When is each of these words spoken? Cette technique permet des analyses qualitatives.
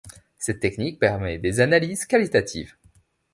Cette 0.39 0.61
technique 0.61 0.97
permet 0.97 1.37
des 1.37 1.59
analyses 1.59 2.05
qualitatives. 2.07 2.73